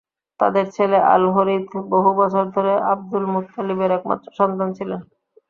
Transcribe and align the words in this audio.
তাদের 0.39 0.65
ছেলে 0.71 0.97
আল-হরিথ 1.13 1.65
বহু 1.91 2.09
বছর 2.15 2.43
ধরে 2.55 2.73
আবদুল-মুত্তালিবের 2.91 3.91
একমাত্র 3.97 4.27
সন্তান 4.39 4.69
ছিলেন। 4.77 4.99